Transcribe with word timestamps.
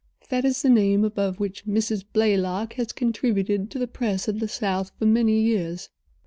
That 0.29 0.45
is 0.45 0.63
the 0.63 0.69
name 0.71 1.05
above 1.05 1.39
which 1.39 1.67
Mrs. 1.67 2.03
Blaylock 2.11 2.73
has 2.73 2.91
contributed 2.91 3.69
to 3.69 3.77
the 3.77 3.85
press 3.85 4.27
of 4.27 4.39
the 4.39 4.47
South 4.47 4.91
for 4.97 5.05
many 5.05 5.39
years." 5.41 5.89